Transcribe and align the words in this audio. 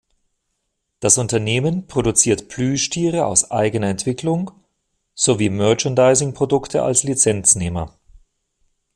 Das 0.99 1.19
Unternehmen 1.19 1.85
produziert 1.85 2.49
Plüschtiere 2.49 3.27
aus 3.27 3.51
eigener 3.51 3.87
Entwicklung 3.89 4.49
sowie 5.13 5.51
Merchandising-Produkte 5.51 6.81
als 6.81 7.03
Lizenznehmer. 7.03 7.95